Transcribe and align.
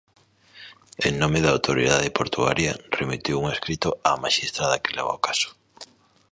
En 1.07 1.13
nome 1.21 1.39
da 1.43 1.49
Autoridade 1.55 2.15
Portuaria, 2.17 2.73
remitiu 2.99 3.35
un 3.43 3.47
escrito 3.55 3.89
á 4.09 4.11
maxistrada 4.25 4.81
que 4.83 4.95
leva 4.97 5.17
o 5.17 5.23
caso. 5.27 5.49